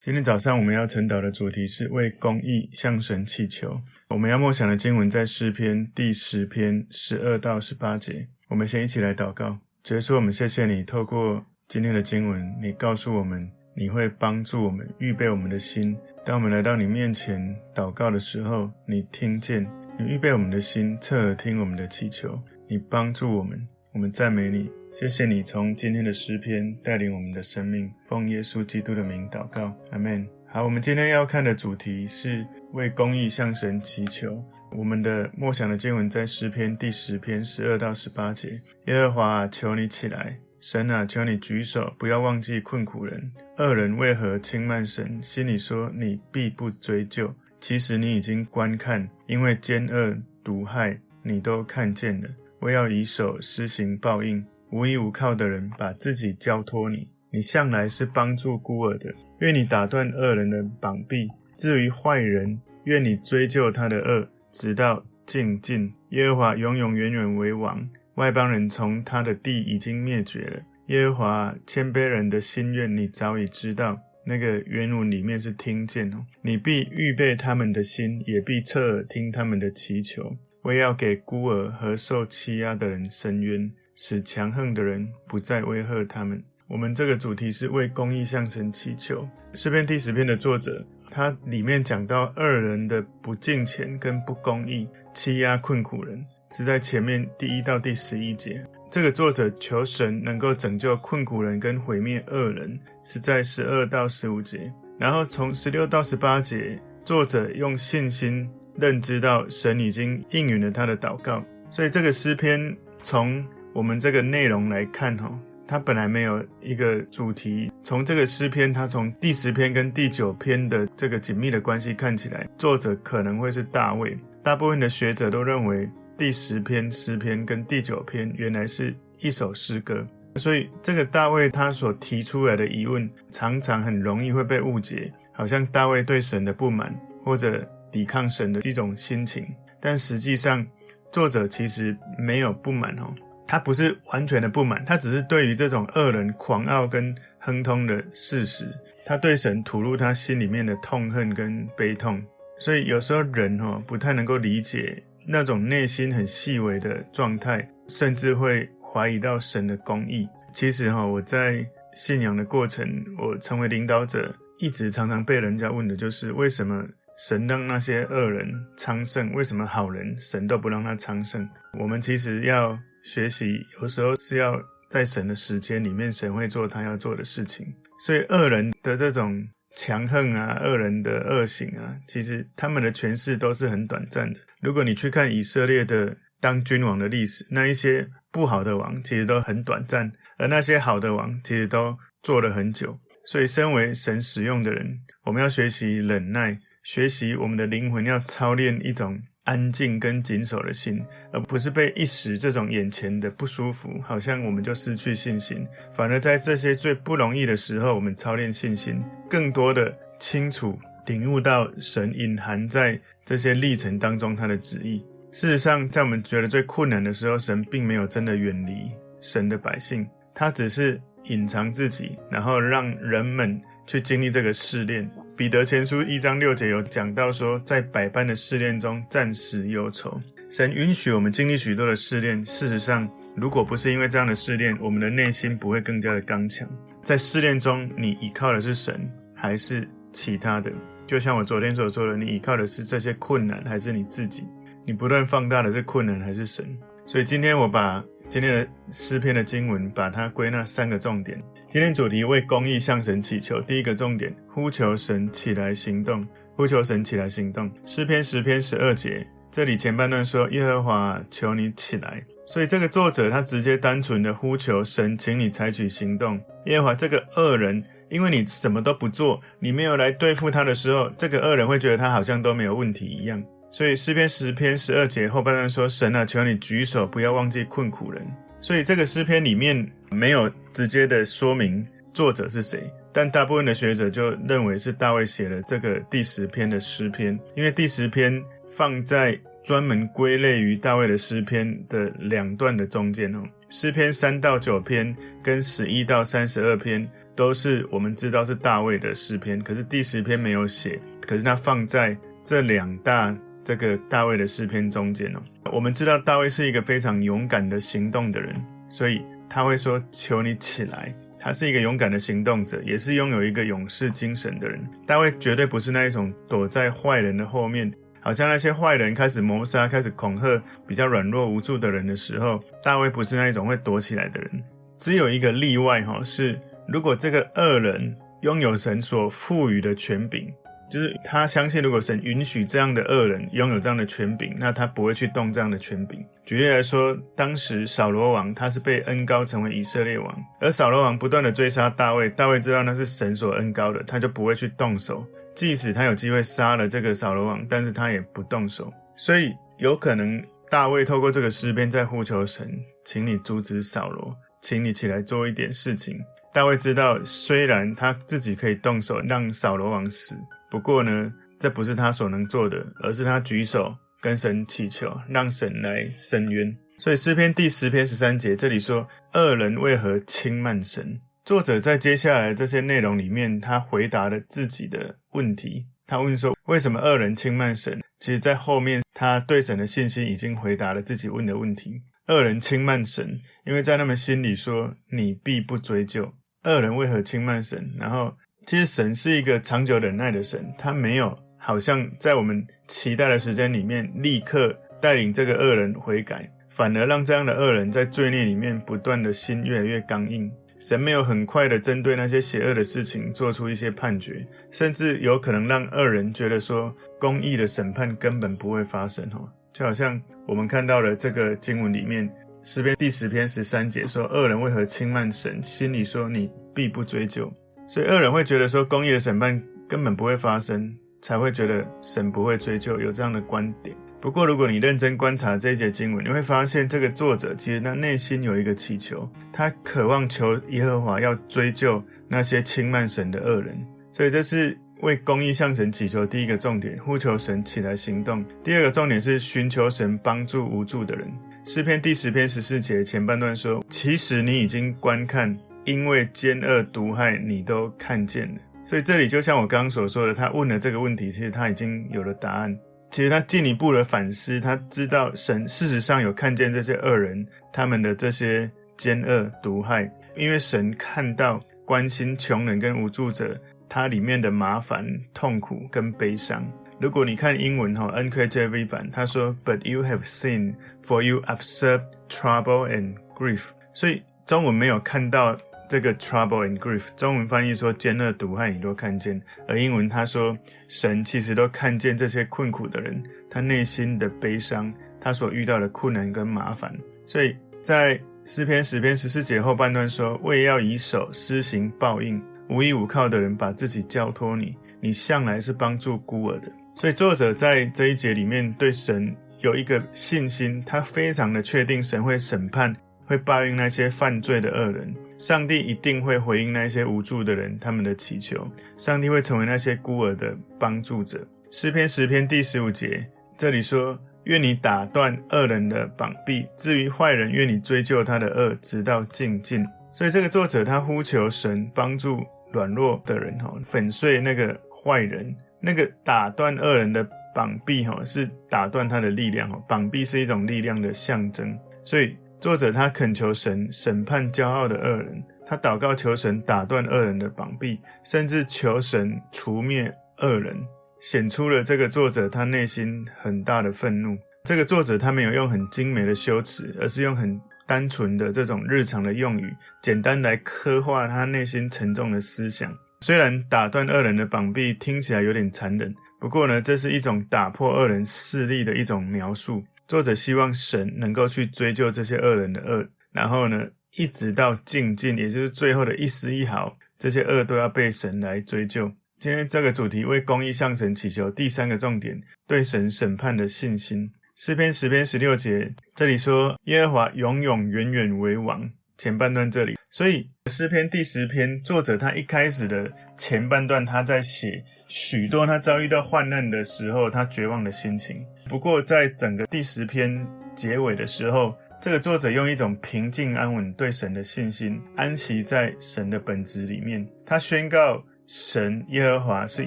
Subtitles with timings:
[0.00, 3.80] 今天早上我们要晨祷的主题是为公义向神祈求。
[4.08, 8.28] 我们要默想的经文在诗篇第十篇十二到十八节。
[8.48, 9.58] 我们先一起来祷告。
[9.82, 15.96] 主耶稣，我们谢谢你，透过今天的经文，你告诉我们，你会帮助我们预备我们的心。
[16.22, 19.66] 当我们来到你面前祷告的时候，你听见，
[19.98, 22.38] 你预备我们的心，侧耳听我们的祈求，
[22.68, 23.66] 你帮助我们。
[23.94, 24.68] 我们赞美你。
[24.90, 30.28] 谢谢你从今天的诗篇带领我们的生命，奉耶稣基督的名祷告，阿门。
[30.48, 34.44] 好，我们今天要看的主题是为公义向神祈求。
[34.72, 38.60] 我们的默想的经文在诗篇第十篇十二到十八节。
[38.86, 43.30] 耶和华啊，求你起来；神啊，求你举手，不要忘记困苦人。
[43.58, 45.22] 恶人为何轻慢神？
[45.22, 52.28] 心里说你必不追究，其实你已经观看，因为奸恶毒害你都看见了。
[52.64, 54.42] 我要以手施行报应。
[54.70, 59.12] 无依无靠的人把自己交托你，你向来是帮助孤儿的。
[59.40, 65.92] 愿你打断恶人的膀臂，至于坏人，愿你追究他的恶，直到尽尽。
[66.08, 70.62] 耶和华永永远远为王，外邦人从他的地已经灭绝了。
[70.86, 74.00] 耶和华谦卑人的心愿，你早已知道。
[74.26, 80.38] 那个原文里面是听见哦，你必预备他们的心，也必侧耳听他们的祈求。
[80.64, 83.70] 我要给孤儿和受欺压的人伸冤。
[83.96, 86.42] 使强横的人不再威吓他们。
[86.66, 89.28] 我们这个主题是为公益向神祈求。
[89.54, 98.66] 诗篇第十篇的作者，他里面讲到恶人的不敬虔跟不公义，欺压困苦人，是在前面第一到第十一节。
[98.90, 104.72] 这个作者求神能够拯救困苦人跟毁灭恶人，是在十二到十五节。
[104.98, 111.44] 然后从十六到十八节，作者用信心认知到神已经应允了他的祷告。
[111.70, 115.36] 所以这个诗篇从我们这个内容来看，哈，
[115.66, 117.72] 它本来没有一个主题。
[117.82, 124.16] 从这个诗篇，它从第十篇跟第九篇的这个紧密的关系看起来，作者可能会是大卫。
[124.42, 130.06] 大部分的学者都认为，第十篇诗篇跟第九篇原来是一首诗歌。
[130.36, 139.46] 所以，这个大卫他所提出来的疑问，常常很容易会被误解，好像大卫对神的不满或者抵抗神的一种心情。
[139.78, 140.66] 但实际上，
[141.12, 143.14] 作者其实没有不满，哦。
[143.46, 148.66] 他不是完全的不满，他只是对于这种恶人狂傲跟亨通的事实，
[149.06, 152.20] 他对神吐露他心里面的痛恨跟悲痛。
[152.58, 160.28] 所以有时候人哦不太能够理解那种内心很细微的状态，甚至会怀疑到神的公义。
[160.52, 166.84] 其实哈，我在信仰的过程，我成为领导者，一直常常被人家问的就是为什么
[167.18, 171.48] 神让那些恶人昌盛，为什么好人神都不让他昌盛？
[171.78, 172.78] 我们其实要。
[173.04, 174.58] 学习有时候是要
[174.88, 177.66] 在神的时间里面，神会做他要做的事情。
[177.98, 184.40] 所以恶人的这种强横啊，恶人的恶行啊，其实他们的权势都是很短暂的。
[184.62, 192.98] 如果你去看以色列的当君王的历史，那一些不好的王其实都很短暂，而那些好的王其实都做了很久。
[193.26, 199.20] 所以，身为神使用的人，我们要学习忍耐，学习我们的灵魂要操练一种。
[199.46, 205.66] 安静跟谨守的心，而不是被一时这种眼前的不舒服，好像我们就失去信心。
[205.92, 215.04] 反而在这些最不容易的时候，我们操练信心，更多的清楚领悟到神隐含在这些历程当中他的旨意。
[215.30, 218.90] 事实上，在我们觉得最困难的时候，神并没有真的远离
[219.20, 225.06] 神的百姓，他只是隐藏自己，然后让人们去经历这个试炼。
[225.36, 230.20] 彼得前书一章六节有讲到说，在百般的试炼中暂时忧愁。
[230.48, 232.40] 神允许我们经历许多的试炼。
[232.44, 236.68] 事实上，如果不是因为这样的试炼，我们的内心不会更加的刚强。
[237.02, 240.70] 在试炼中，你依靠的是神还是其他的？
[241.04, 244.46] 就像我昨天所说的，你依靠的是这些困难还是你自己？
[244.86, 246.64] 你不断放大的是困难还是神？
[247.06, 251.42] 所以今天我把今天的诗篇的经文，把它归纳三个重点。
[251.74, 257.68] 今天主题为公益向神祈求，第一个重点，呼求神起来行动，呼求神起来行动。
[257.84, 266.40] 诗篇十篇十二节，这里前半段说耶和华求你起来，所以这个作者他直接单纯的呼求神，请你采取行动。
[266.66, 273.42] 耶和华这个恶人，因为你什么都不做，你没有来对付他的时候，这个恶人会觉得他好像都没有问题一样。
[273.68, 278.24] 所以诗篇十篇十二节后半段说神啊，求你举手，不要忘记困苦人。
[278.60, 293.42] 所以这个诗篇里面没有直接的说明作者是谁，但大部分的学者就认为是大卫写了这个第十篇的诗篇，因为第十篇放在专门归类于大卫的诗篇的两段的中间哦。
[293.68, 305.42] 诗篇三到九篇跟十一到三十二篇都是我们知道是大卫的诗篇，可是第十篇没有写，可是他放在这两大这个大卫的诗篇中间哦。
[305.72, 308.54] 我们知道大卫是一个非常勇敢的行动的人，
[308.88, 314.82] 所以他会说：“求你起来。”他是一个勇敢的行动者，也是拥有一个勇士精神的人。
[315.06, 317.92] 大卫绝对不是那一种躲在坏人的后面。
[318.18, 324.64] 好像那些坏人开始谋杀、开始恐吓比较软弱无助的人的时候，大卫不是那一种会躲起来的人。
[324.96, 326.58] 只有一个例外哈，是
[326.88, 330.50] 如果这个恶人拥有神所赋予的权柄，
[330.90, 336.24] 就是他相信如果神允许这样的恶人拥有这样的权柄，那他不会去动这样的权柄。
[336.44, 345.26] 举例来说，当时扫罗王他是被恩高成为以色列王，而扫罗王不断的追杀大卫，大卫知道那是神所恩高的，他就不会去动手。
[345.54, 348.92] 即使他有机会杀了这个扫罗王，但是他也不动手。
[349.16, 352.68] 所以有可能大卫透过这个诗篇在呼求神，
[353.04, 356.18] 请你阻止扫罗，请你起来做一点事情。
[356.52, 360.36] 大卫知道，虽然他自己可以动手让扫罗王死，
[360.74, 366.76] 不过呢，这不是他所能做的，而是他举手跟神祈求，让神来伸冤。
[366.98, 375.86] 所以诗篇第十篇十三节这里说：“恶人为何轻慢神？”作者在接下来这些内容里面，他回答了自己的问题。
[376.08, 382.02] 他问说：“为什么恶人轻慢神？”其实，在后面他对神的信心已经回答了自己问的问题。
[382.26, 386.32] 恶人轻慢神，因为在他们心里说：“你必不追究。”
[386.66, 387.92] 恶人为何轻慢神？
[387.96, 400.50] 然后，其实神是一个长久忍耐的神，他没有好像在我们期待的时间里面立刻带领这个恶人悔改，反而让这样的恶人在罪孽里面不断的心越来越刚硬。
[400.80, 412.30] 神没有很快的针对那些邪恶的事情做出一些判决，甚至有可能让恶人觉得说公义的审判根本不会发生哦，就好像我们看到了这个经文里面
[412.62, 417.50] 诗篇第十篇十三节说，恶人为何轻慢神，心里说你必不追究，
[417.86, 423.96] 所以恶人会觉得说公义的审判根本不会发生，才会觉得神不会追究，有这样的观点。
[424.20, 433.78] 不过，如果你认真观察这一节经文，你会发现这个作者其实他内心有一个祈求，他渴望求耶和华要追究那些轻慢神的恶人。
[434.12, 438.42] 所以这是为公义向神祈求第一个重点，呼求神起来行动。
[438.62, 441.30] 第二个重点是寻求神帮助无助的人。
[441.66, 445.54] 诗篇第十篇十四节前半段说：“其实你已经观看，
[445.84, 452.78] 因为奸恶毒害你都看见了。”所以这里就像我刚刚所说的，他问了这个问题，其实他已经有了答案。
[453.10, 463.58] 其实他进一步的反思，他知道神事实上有看见这些恶人他们的这些奸恶毒害，因为神看到关心穷人跟无助者，
[463.88, 466.62] 他里面的麻烦、痛苦跟悲伤。
[467.00, 475.56] 如果你看英文哈，NKJV 版，他说：“But you have seen, for you observe trouble and grief。”所以中文没有看到。
[475.88, 480.56] 这个 trouble and grief，中文翻译说奸恶毒害你都看见，而英文他说
[480.88, 486.94] 神其实都看见这些困苦的人，他内心的悲伤，他所遇到的困难跟麻烦。
[487.26, 496.72] 所以在诗篇十篇十四节后半段说，为要以手施行报应，无依无靠的人把自己交托你，你向来是帮助孤儿的。
[496.94, 502.94] 所以作者在这一节里面对神有一个信心，他非常的确定神会审判，
[503.26, 505.14] 会报应那些犯罪的恶人。
[505.36, 511.46] 上帝一定会回应那些无助的人他们的祈求，上帝会成为那些孤儿的帮助者。
[511.70, 532.36] 诗篇十篇第十五节这里说：“愿你打断恶人的膀臂，至于坏人，愿你追究他的恶，直到尽尽。”所以这个作者他呼求神帮助软弱的人，哈，粉碎那个坏人，那个打断恶人的膀臂，哈，是打断他的力量，哈，膀臂是一种力量的象征，所以。
[532.64, 540.74] 作者他恳求神审判骄傲的恶人，他祷告求神打断恶人的膀臂，甚至求神除灭恶人，
[541.20, 544.38] 显出了这个作者他内心很大的愤怒。
[544.64, 549.70] 这个作者他没有用很精美的修辞，而是用很单纯的这种日常的用语，
[550.02, 552.90] 简单来刻画他内心沉重的思想。
[553.20, 559.84] 虽然打断恶人的膀臂听起来有点残忍，不过呢，这是一种打破恶人势力的一种描述。
[560.06, 569.12] 作者希望神能够去追究这些恶人的恶，然后呢，一直到尽尽，也就是最后的一丝一毫，这些恶都要被神来追究。
[569.38, 574.30] 今天这个主题为公益向神祈求，第三个重点，对神审判的信心。
[574.56, 578.90] 诗篇十篇十六节，这里说耶和华永永远远为王。
[579.16, 588.44] 前半段这里，所以诗篇第十篇作者他一开始的前半段他在写许多他遭遇到患难的时候他绝望的心情。
[588.68, 597.26] 不过，在整个第十篇结尾的时候，这个作者用一种平静安稳对神的信心，安息在神的本质里面。
[597.46, 599.86] 他宣告神耶和华是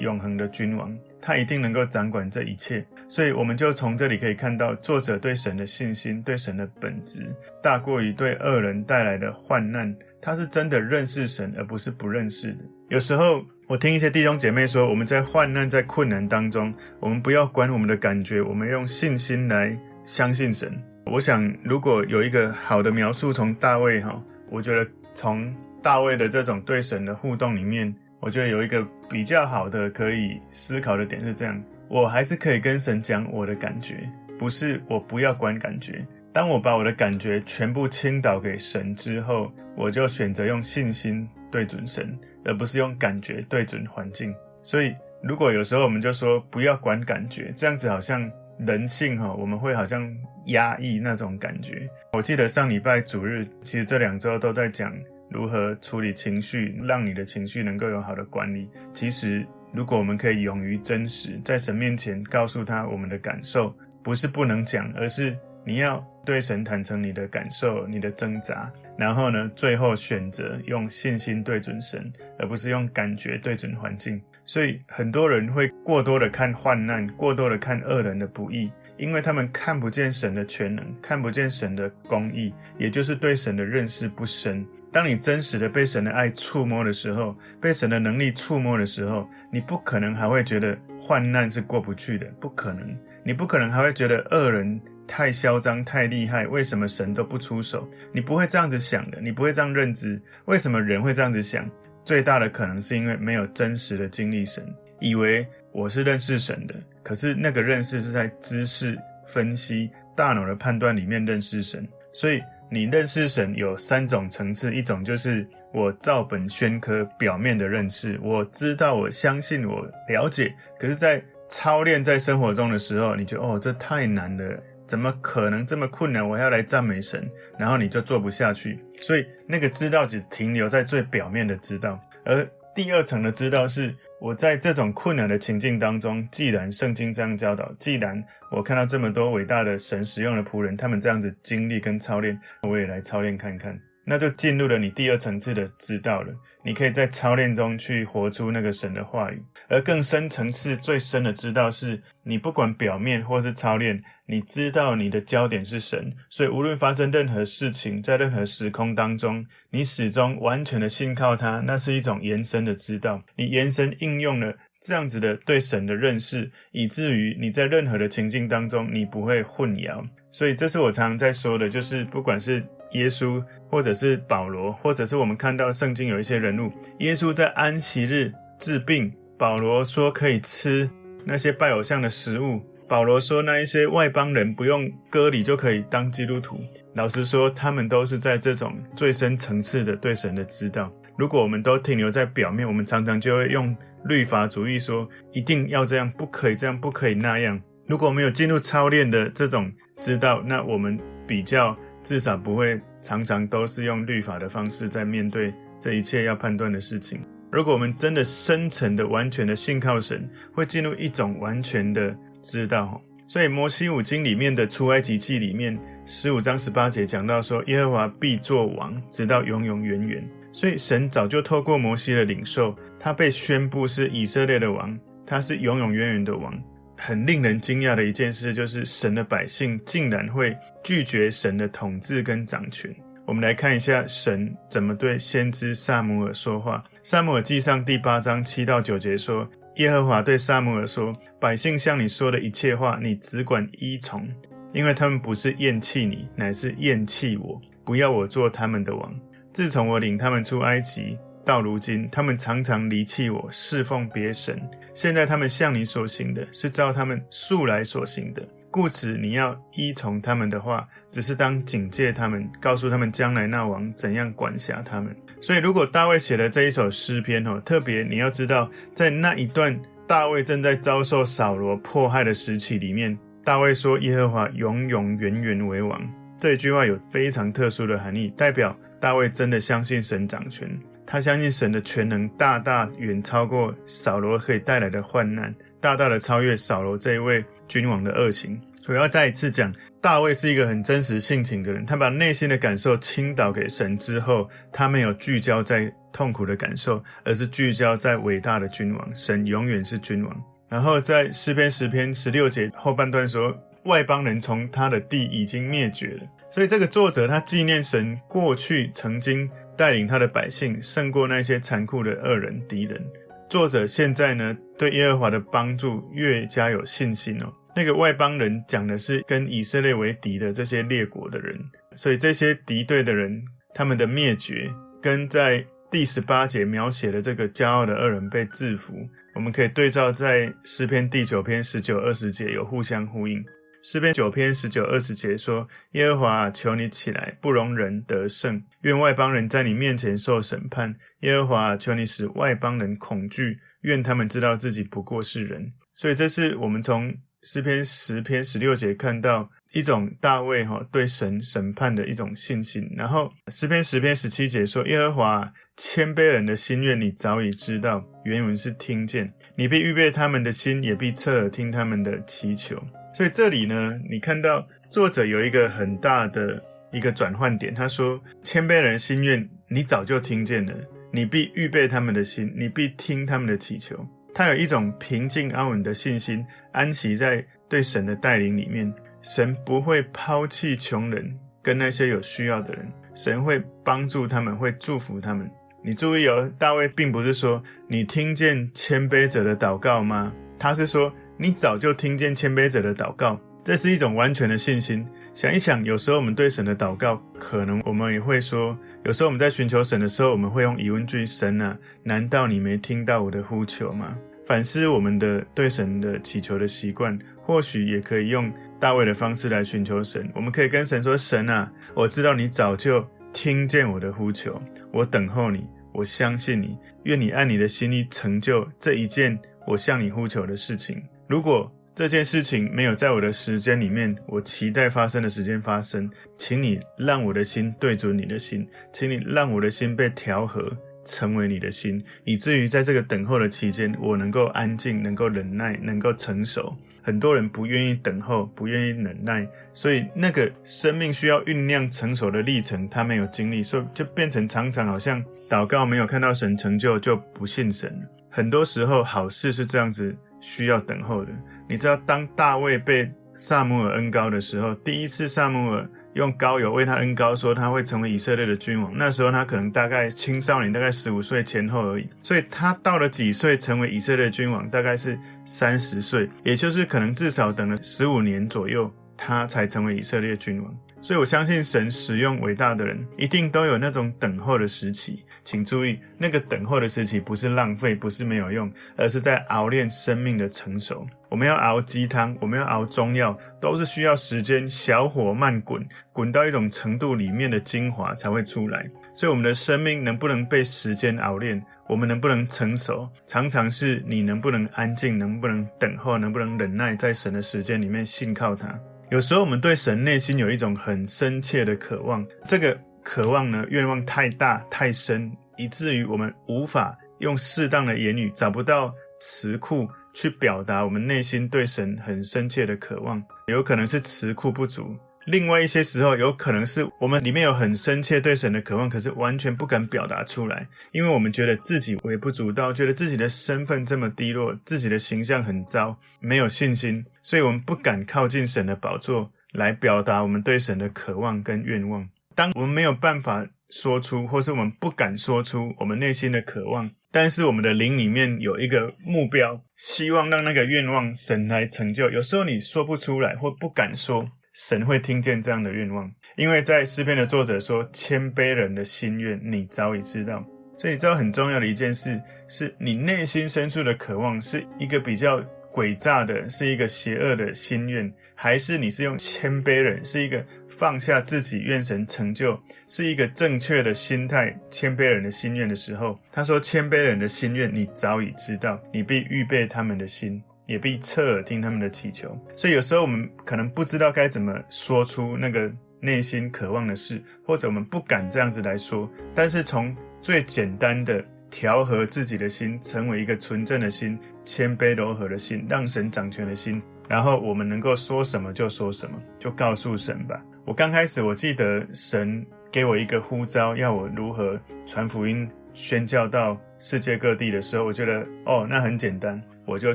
[0.00, 2.84] 永恒的君王，他一定能够掌管这一切。
[3.08, 7.24] 所以，我们就从这里可以看到，作者对神的信心，对神的本质，
[7.62, 9.94] 大过于对恶人带来的患难。
[10.20, 12.64] 他是真的认识神，而不是不认识的。
[12.88, 20.76] 有时候，我听一些弟兄姐妹说，我们在患难、在困难当中，我们不要管我们的感觉，我们用信心来相信神。
[21.06, 34.08] 我想，如果有一个好的描述，从大卫哈，我觉得从大卫的这种对神的互动里面，我觉得有一个比较好的可以思考的点是这样：我还是可以跟神讲我的感觉，
[34.38, 36.06] 不是我不要管感觉。
[36.32, 41.28] 当我把我的感觉全部倾倒给神之后，我就选择用信心。
[41.50, 44.34] 对准神，而不是用感觉对准环境。
[44.62, 50.14] 所以，如果有时候我们就说不要管感觉，这样子好像人性哈，我们会好像
[50.48, 51.88] 压抑那种感觉。
[52.12, 54.94] 我记得上礼拜主日，其实这两周都在讲
[55.30, 58.68] 如何处理情绪，让你的情绪能够有好的管理。
[58.92, 68.72] 其实，如果我们可以勇于真实，在神面前告诉他我们的感受，不是不能讲，而是你要对神坦诚你的感受、你的挣扎。
[68.96, 74.20] 然后呢，最后选择用信心对准神，而不是用感觉对准环境。
[74.44, 84.66] 所以很多人会过多的看患难，过多的看恶人的不易，因为他们看不见神的全能，看不见神的公义，也就是对神的认识不深。
[84.90, 92.96] 当你真实的被神的爱触摸的时候，被神的能力触摸的时候，你不可能还会觉得患难是过不去的，不可能。
[93.22, 97.86] 你不可能还会觉得恶人太嚣张、太厉害，为什么神都不出手？
[98.12, 100.20] 你不会这样子想的，你不会这样认知。
[100.46, 101.68] 为什么人会这样子想？
[102.04, 104.64] 最大的可能是因为没有真实的经历神，
[104.98, 111.86] 以为我是认识神的，可是那个认识是在知识分析、大脑的判断里面认识神。
[112.14, 126.26] 所以你认识神有三种层次，一种就是我照本宣科、表面的认识，我知道、我相信、我了解，可是，在操练在生活中的时候，你就哦，这太难了，怎么可能这么困难？
[126.26, 128.78] 我要来赞美神，然后你就做不下去。
[128.98, 143.78] 所以那个知道只停留在最表面的知道，而第二层的知道是我在这种困难的情境当中，既然圣经这样教导，既然我看到这么多伟大的神使用的仆人，他们这样子经历跟操练，我也来操练看看。
[144.08, 146.34] 那就进入了你第二层次的知道了。
[146.64, 163.22] 你可以在操练中去活出那个神的话语，而更深层次、最深的知道是，你不管表面或是操练，你知道你的焦点是神，所以无论发生任何事情，在任何时空当中，你始终完全的信靠他，那是一种延伸的知道。
[163.36, 170.04] 你延伸应用了这样子的对神的认识，以至于你在任何的情境当中，你不会混淆。
[170.30, 172.62] 所以这是我常常在说的，就是不管是
[172.92, 180.88] 耶稣，或者是保罗，或者是我们看到圣经有一些人物，耶稣在安息日治病，保罗说可以吃
[181.24, 186.58] 那些拜偶像的食物，保罗说那一些外邦人不用割礼就可以当基督徒。
[186.94, 190.90] 老实说，他们都是在这种最深层次的对神的知道。
[191.16, 193.76] 如果我们都停留在表面，我们常常就会用
[194.06, 197.60] 律法主义说一定要这样，不可以这样，不可以那样。
[197.86, 201.76] 如果我们有进入操练的这种知道，那我们比较。
[202.08, 207.20] 至少不会常常都是用律法的方式在面对这一切要判断的事情。
[207.52, 212.98] 如果我们真的深层的、完全的信靠神，会进入一种完全的知道。
[213.26, 220.26] 所以摩西五经里面的出埃及记里面十五章十八节讲到说，耶和华必作王，直到永永远远。
[220.50, 226.58] 所以神早就透过摩西的领受，他被宣布是以色列的王，他是永永远远的王。
[226.98, 232.94] 很令人惊讶的一件事，就是神的百姓竟然会拒绝神的统治跟掌权。
[233.24, 236.82] 我们来看一下神怎么对先知撒母耳说话。
[237.02, 244.26] 撒母耳记上第八章七到九节说：“耶和华对撒母耳说，百姓向你说的一切话，你只管依从，
[244.72, 249.14] 因为他们不是厌弃你，乃是厌弃我，不要我做他们的王。
[249.52, 254.60] 自从我领他们出埃及。”到如今，他们常常离弃我，侍奉别神。
[254.92, 258.46] 现在他们向你所行的，是照他们素来所行的。
[258.70, 265.16] 故此，你要依从他们的话，只是当警戒他们，告诉他们将来那王怎样管辖他们。
[265.40, 275.98] 所以，如果大卫写的这一首诗篇哦，特别你要知道，在那一段大卫正在遭受扫罗迫害的时期里面，大卫说：“耶和华永永远远为王。”
[276.38, 280.78] 这一句话有非常特殊的含义，代表大卫真的相信神掌权。
[281.10, 288.60] 他相信神的全能大大远超过扫罗可以带来的患难，大大的超越扫罗这一位君王的恶行。
[288.86, 300.44] 我要再一次讲，大卫是一个很真实性情的人，他把内心的感受倾倒给神之后，他没有聚焦在痛苦的感受，而是聚焦在伟大的君王，神永远是君王。
[300.68, 306.26] 然后在诗篇十篇十六节后半段说，外邦人从他的地已经灭绝了。
[306.50, 309.48] 所以这个作者他纪念神过去曾经
[309.78, 313.00] 带领他的百姓胜过那些残酷的恶人敌人。
[313.48, 317.54] 作者现在呢，对耶和华的帮助越加有信心哦。
[317.76, 321.56] 那个外邦人讲的是跟以色列为敌的这些列国的人，
[321.94, 323.40] 所以这些敌对的人
[323.72, 324.68] 他们的灭绝，
[325.00, 333.42] 跟在第十八节描写的这个骄傲的恶人被制服，我们可以对照在诗篇第九篇十九二十节有互相呼应。
[333.90, 338.62] 诗篇九篇十九二十节说：“耶和华，求你起来，不容人得胜。
[338.82, 340.94] 愿外邦人在你面前受审判。
[341.20, 343.60] 耶和华，求你使外邦人恐惧。
[343.80, 347.14] 愿他们知道自己不过是人。”所以，这是我们从
[347.44, 352.92] 诗篇十篇十六节看到一种大卫哈对神审判的一种信心。
[352.94, 362.78] 然后，诗篇十篇十七节说：“耶和华，谦卑人的心愿你早已知道。”原文是听见，你必预备他们的心，也必侧耳听他们的祈求。
[363.14, 366.62] 所以这里呢，你看到作者有一个很大的
[366.92, 367.74] 一个转换点。
[367.74, 370.74] 他说：“谦卑人心愿，你早就听见了，
[371.12, 373.98] 你必预备他们的心，你必听他们的祈求。”
[374.34, 378.92] 他有一种平静安稳的信心，安息在对神的带领里面。
[379.20, 385.50] 神不会抛弃穷人跟那些有需要的人，神会帮助他们，会祝福他们。
[385.82, 390.32] 你注意哦，大卫并不是说你听见谦卑者的祷告吗？
[390.58, 391.12] 他是说。
[391.40, 395.06] 你早就听见谦卑者的祷告，这是一种完全的信心。
[395.32, 410.28] 想一想，有时候我们对神的祷告，可能我们也会说，有时候我们在寻求神的时候，我们会用疑问句：“神啊，难道你没听到我的呼求吗？”反思我们的对神的祈求的习惯，或许也可以用大卫的方式来寻求神。
[410.34, 414.60] 我们可以跟神说：“神啊，我知道你早就听见我的呼求，
[414.92, 430.72] 我等候你，我相信你，愿你按你的心意成就这一件我向你呼求的事情。”如果这件事情没有在我的时间里面，我期待发生的时间发生，请你让我的心对准你的心，请你让我的心被调和
[431.04, 436.74] 成为你的心，以至于在这个等候的期间，我能够安静，能够忍耐，能够成熟。
[437.02, 448.08] 很多人不愿意等候，不愿意忍耐，所以那个生命需要酝酿成熟的历程，他没有经历，所以就变成常常好像祷告没有看到神成就，就不信神。
[448.30, 450.16] 很多时候好事是这样子。
[450.40, 451.32] 需要等候的，
[451.68, 458.92] 你知道，当大卫被撒母耳恩膏的时候，第一次撒母耳用膏油为他恩膏，说他会成为以色列的君王。
[458.96, 462.08] 那时候他可能大概青少年，大概十五岁前后而已。
[462.22, 464.68] 所以他到了几岁成为以色列君王？
[464.68, 470.74] 大概是三十岁，也就是可能至少等了十五年左右，他才成为以色列君王。
[471.00, 475.24] 所以我相信神使用伟大的人，一定都有那种等候的时期。
[475.44, 481.06] 请注意，那个等候的时期不是浪费，不是没有用，而是在熬炼生命的成熟。
[481.30, 488.84] 我们要熬鸡汤，我们要熬中药，都是需要时间，小火慢滚，滚到一种程度，里面的精华才会出来。
[489.14, 498.78] 所以我们的生命能不能被时间熬炼，我们能不能成熟，常常是你能不能安静，能不能等候，能不能忍耐，在神的时间里面信靠他。
[499.10, 514.94] 有时候我们对神内心有一种很深切的渴望，这个渴望呢，愿望太大太深，以至于我们无法用适当的言语，找不到词库去表达我们内心对神很深切的渴望，有可能是词库不足。
[515.30, 532.08] 另外一些时候，有可能是我们里面有很深切对神的渴望，可是完全不敢表达出来，因为我们觉得自己微不足道，觉得自己的身份这么低落，自己的形象很糟，没有信心，所以我们不敢靠近神的宝座来表达我们对神的渴望跟愿望。
[532.34, 542.08] 当我们没有办法说出，或是我们不敢说出我们内心的渴望，但是我们的灵里面有一个目标，希望让那个愿望神来成就。
[542.08, 544.26] 有时候你说不出来，或不敢说。
[544.54, 550.40] 神会听见这样的愿望，因为在诗篇的作者说：“谦卑人的心愿，你早已知道。”
[550.76, 555.40] 所以你知道很重要的一件事，是你内心深处的渴望是一个比较
[555.72, 579.10] 诡诈的，是一个邪恶的心愿，还是你是用谦卑人，是一个放下自己愿神成就，是一个正确的心态，谦卑人的心愿的时候，他说：“谦卑人的心愿，你早已知道，你必预备他们的心。”也必侧耳听他们的祈求，所以有时候我们可能不知道该怎么说出那个内心渴望的事，或者我们不敢这样子来说。
[579.34, 590.44] 但是从最简单的调和自己的心，成为一个纯正的心、谦卑柔和的心，让神掌权的心，然后我们能够说什么就说什么，就告诉神吧。
[590.66, 599.94] 我刚开始我记得神给我一个呼召，要我如何传福音、宣教到世界各地的时候，我觉得哦，那很简单，我就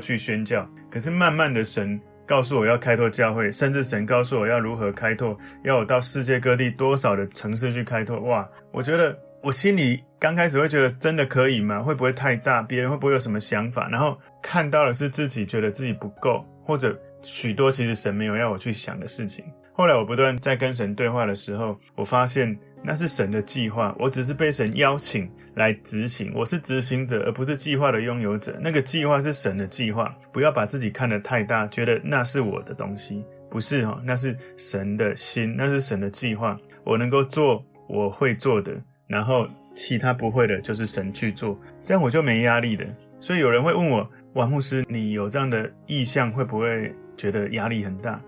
[0.00, 0.66] 去宣教。
[0.90, 8.20] 可是慢慢的，神告诉我要开拓教会，甚至神告诉我要如何开拓，要我到世界各地多少的城市去开拓。
[8.20, 9.18] 哇，我觉得。
[9.44, 11.82] 我心里刚开始会觉得真的可以吗？
[11.82, 12.62] 会不会太大？
[12.62, 13.86] 别人会不会有什么想法？
[13.90, 19.44] 然后看到的是自己觉得自己不够，或者许多其实神没有要我去想的事情。
[19.76, 28.56] 后来我不断在跟神对话的时候，我发现那是神的计划，我只是被神邀请来执行，我是执行者，而不是计划的拥有者。
[28.60, 38.80] 那个计划是神的计划，不要把自己看得太大，觉得那是我的东西，不是哈，那是神的心，那是神的计划，我能够做我会做的。
[39.08, 42.86] 然后其他不会的，就是神去做，这样我就没压力的。
[43.18, 48.22] 所以有人会问我，王牧师，你有这样的意向，会不会觉得压力很大？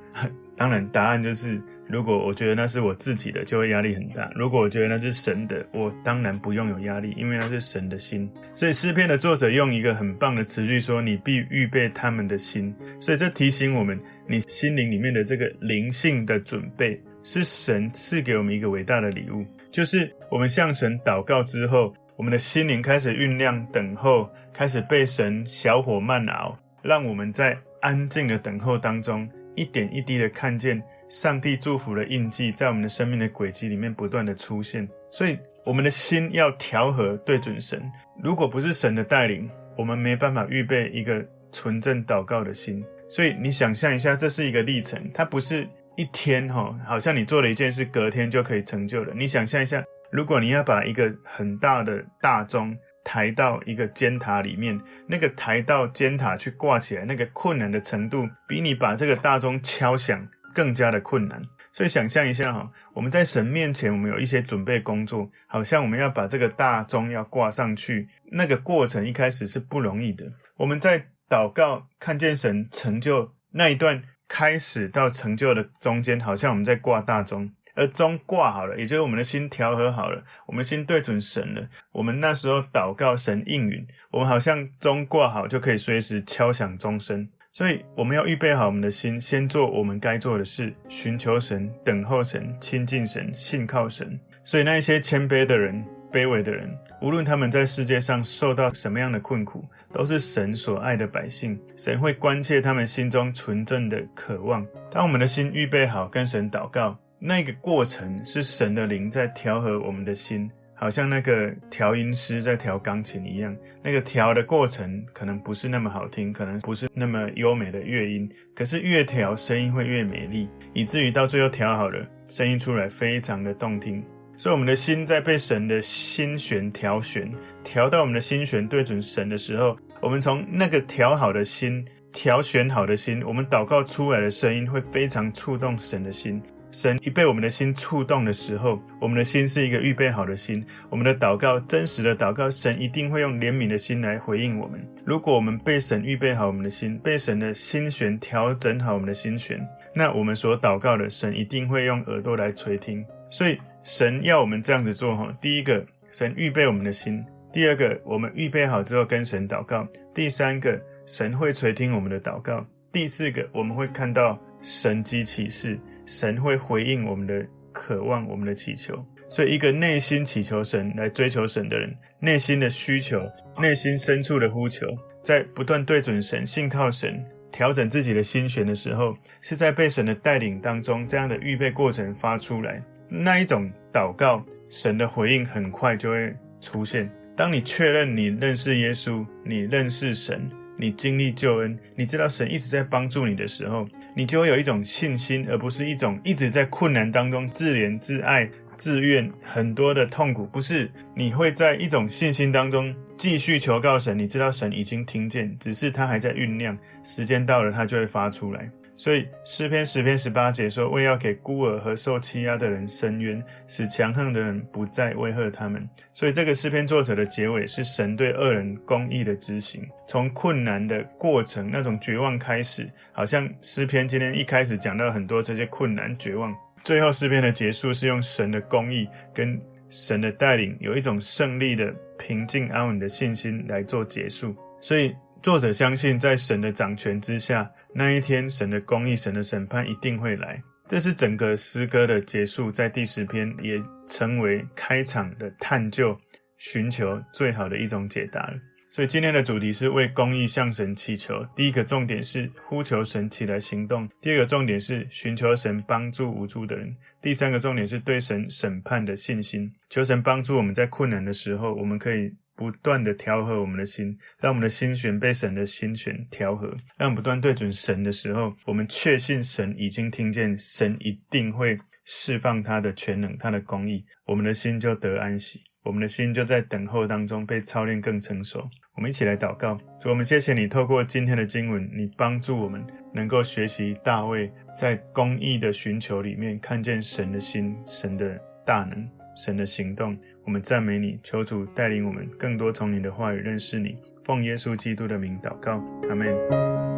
[0.57, 8.27] 当然，答案就是，如果我觉得那是我自己的，就会压力很大；如果我觉得那是神的，我当然不用有压力，因为那是神的心。
[8.55, 19.45] 所以诗篇的作者用一个很棒的词句说：“你必预备他们的心。”所以这提醒我们，你心灵里面的这个灵性的准备，是神赐给我们一个伟大的礼物。
[19.71, 34.89] 就是我们向神祷告之后，我们的心灵开始酝酿等候，开始被神小火慢熬，让我们在安静的等候当中，一点一滴的看见上帝祝福的印记，在我们的生命的轨迹里面不断的出现。
[35.11, 37.83] 所以，我们的心要调和对准神。
[38.23, 42.85] 如果不是神的带领，我们没办法预备一个纯正祷告的心。
[43.09, 45.67] 所以，你想象一下，这是一个历程，它不是。
[45.99, 49.15] 一天哈，好像你做了一件事，隔天就可以成就了。
[49.17, 61.41] 你想象一下，如果你要把一个很大的大钟抬到一个尖塔里面，那个抬到尖塔去挂起来，那个困难的程度，比你把这个大钟敲响更加的困难。
[61.73, 70.33] 所以想象一下哈，我们在神面前，我们有一些准备工作，好像我们要把这个大钟要挂上去，那个过程一开始是不容易的。
[70.57, 74.03] 我们在祷告看见神成就那一段。
[74.29, 81.69] 开始到成就的中间，好像我们在挂大钟，而钟挂好了，也就是我们的心调和好了，我们心对准神了。
[81.93, 87.29] 我们那时候祷告，神应允，我们好像钟挂好就可以随时敲响钟声。
[87.53, 94.19] 所以我们要预备好我们的心，先做我们该做的事，寻求神，等候神，亲近神，信靠神。
[94.45, 95.85] 所以那一些谦卑的人。
[96.13, 96.71] 卑微的人，
[97.03, 99.63] 无论他们在世界上受到什么样的困苦，
[99.93, 101.61] 都是神所爱的百姓。
[101.77, 104.67] 神会关切他们心中纯正的渴望。
[104.91, 113.57] 当我们的心预备好跟神祷告，那个过程是神的灵在调和我们的心，好像那个调音师在调钢琴一样。
[113.83, 124.05] 那个调的过程可能不是那么好听，可能不是那么优美的乐音，可是越调声音会越美丽，以至于到最后调好了，声音出来非常的动听。
[124.37, 127.33] 所以，我们的心在被神的心弦调弦，
[127.65, 136.43] 调到我们的心弦对准神的时候，我们从那个调好的心、调弦好的心，我们祷告出来的声音会非常触动神的心。
[136.77, 144.79] 神一被我们的心触动的时候，我们的心是一个预备好的心，我们的祷告真实的祷告，神一定会用怜悯的心来回应我们。
[145.03, 153.03] 如果我们被神预备好我们的心，被神的心弦调整好我们的心弦，那我们所祷告的神一定会用耳朵来垂听。
[153.31, 153.59] 所以。
[153.89, 162.61] 神要我们这样子做哈，第一个，神预备我们的心；第二个，我们预备好之后跟神祷告；第三个，神会垂听我们的祷告；
[162.91, 168.97] 第四个，我们会看到神迹启示，神会回应我们的渴望、我们的祈求。
[169.29, 173.23] 所以，一个内心祈求神、来追求神的人，内心的需求、
[173.61, 174.89] 内心深处的呼求，
[175.23, 182.83] 在不断对准神、信靠神、调整自己的心弦的时候，是在被神的带领当中，这样的预备过程发出来。
[183.09, 187.09] 那一种祷告，神的回应很快就会出现。
[187.37, 200.47] 当你确认你认识耶稣，你认识神，你经历救恩，你知道神一直在帮助你的时候，你就会有一种信心，而不是一种一直在困难当中自怜自爱、自怨，很多的痛苦。
[200.47, 204.19] 不是，你会在一种信心当中继续求告神。
[204.19, 208.71] 你知道神已经听见，只是他还在酝酿，时间到了，他就会发出来。
[208.97, 219.87] 所以诗篇十篇十八节说：“为要给孤儿和受欺压的人伸冤，使强横的人不再威吓他们。”所以这个诗篇作者的结尾是神对恶人公义的执行。
[220.09, 234.57] 从困难的过程那种绝望开始，好像诗篇今天一开始讲到很多这些困难绝望，最后诗篇的结束是用神的公义跟神的带领，有一种胜利的平静安稳的信心来做结束。
[234.81, 235.15] 所以。
[235.43, 240.63] 作者相信，在神的掌权之下，那一天神的公义、神的审判一定会来。
[240.89, 246.17] 这是整个诗歌的结束，在第十篇也成为开场的探究、
[246.59, 248.55] 寻求最好的一种解答了。
[248.89, 251.45] 所以今天的主题是为公义向神祈求。
[251.55, 259.73] 第一个重点是呼求神起来行动；第二个重点是寻求神帮助无助的人；第三个重点是对神审判的信心。
[259.91, 266.69] 求神帮助我们在困难的时候，我们可以不断的调和我们的心，让我们的心弦被神的心弦调和。
[266.97, 275.61] 让我们不断对准神的时候，我们确信神已经听见，神一定会释放他的全能、他的公义，我们的心就得安息。
[275.85, 278.69] 我们的心就在等候当中被操练更成熟。
[278.97, 290.19] 我们一起来祷告，主，我们谢谢你，透过今天的经文，你帮助我们能够学习大卫在公义的寻求里面看见神的心、神的大能、神的行动。
[290.47, 293.97] 我们赞美你，求主带领我们更多从你的话语认识你。
[294.23, 296.96] 奉耶稣基督的名祷告，阿门。